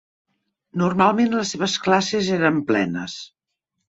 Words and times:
Normalment 0.83 1.35
les 1.39 1.51
seves 1.55 1.75
classes 1.87 2.31
eren 2.39 2.57
plenes. 2.71 3.19